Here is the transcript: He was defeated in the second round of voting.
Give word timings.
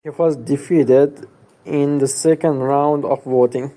He 0.03 0.09
was 0.09 0.35
defeated 0.35 1.27
in 1.63 1.99
the 1.99 2.07
second 2.07 2.57
round 2.57 3.05
of 3.05 3.23
voting. 3.23 3.69